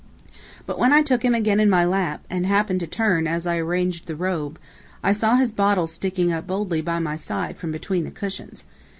[0.65, 3.57] But when I took him again in my lap, and happened to turn, as I
[3.57, 4.57] arranged the robe,
[5.03, 8.65] I saw his bottle sticking up boldly by my side from between the cushions.